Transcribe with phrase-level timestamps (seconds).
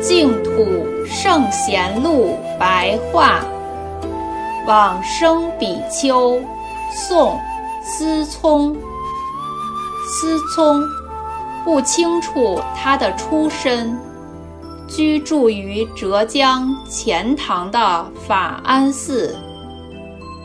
[0.00, 3.40] 净土圣贤录白话。
[4.66, 6.40] 往生比丘，
[6.92, 7.38] 宋，
[7.82, 8.76] 思聪。
[10.06, 10.82] 思聪
[11.64, 13.98] 不清楚他的出身，
[14.88, 19.36] 居住于浙江钱塘的法安寺。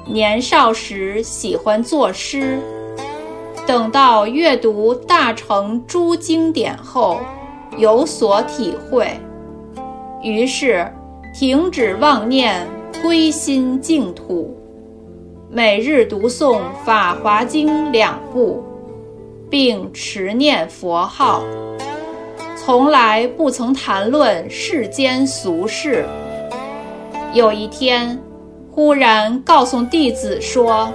[0.05, 2.59] 年少时喜欢作诗，
[3.65, 7.19] 等到阅读大乘诸经典后，
[7.77, 9.17] 有所体会，
[10.23, 10.91] 于是
[11.33, 12.65] 停止妄念。
[13.01, 14.55] 归心净土，
[15.49, 18.63] 每日读诵《法华经》两部，
[19.49, 21.43] 并持念佛号，
[22.55, 26.05] 从来不曾谈论世间俗事。
[27.33, 28.17] 有一天，
[28.71, 30.89] 忽然告诉弟子说：“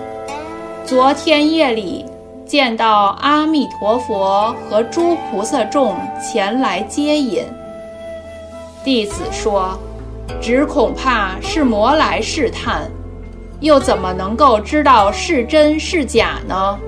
[0.86, 2.06] 昨天夜里
[2.46, 7.42] 见到阿弥陀佛和诸菩萨众前来接引。”
[8.88, 9.78] 弟子说。
[10.40, 12.90] 只恐怕是魔来试探，
[13.60, 16.78] 又怎么能够知道是真是假呢？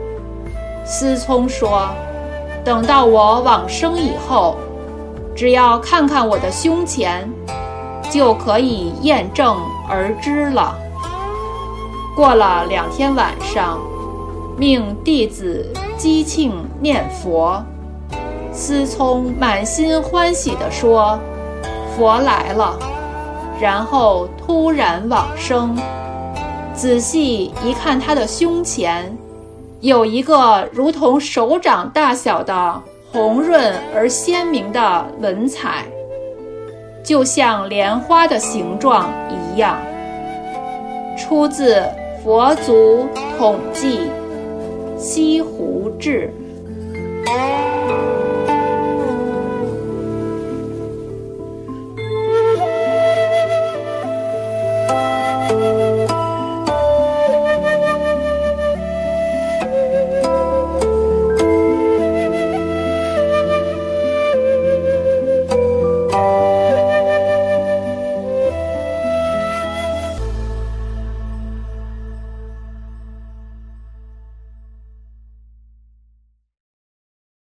[0.82, 1.90] 思聪说
[2.64, 4.56] ：“等到我往生以后，
[5.34, 7.28] 只要看看我的胸前，
[8.10, 10.74] 就可以验证而知了。”
[12.16, 13.78] 过了两天晚上，
[14.56, 17.62] 命弟子机庆念佛，
[18.52, 21.18] 思聪满心欢喜地说
[22.00, 22.78] ：“佛来了。”
[23.60, 25.76] 然后突然往生，
[26.74, 29.14] 仔细一看，他的胸前
[29.80, 35.84] 有一个如同手掌大小的红润而鲜明的纹彩，
[37.04, 39.76] 就像莲花的形状一样。
[41.18, 41.76] 出自
[42.24, 43.06] 《佛祖
[43.36, 44.10] 统记·
[44.98, 46.32] 西湖志》。